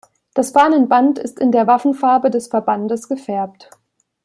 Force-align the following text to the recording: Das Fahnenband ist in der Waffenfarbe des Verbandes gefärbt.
Das 0.33 0.49
Fahnenband 0.49 1.19
ist 1.19 1.39
in 1.39 1.51
der 1.51 1.67
Waffenfarbe 1.67 2.31
des 2.31 2.47
Verbandes 2.47 3.07
gefärbt. 3.07 3.69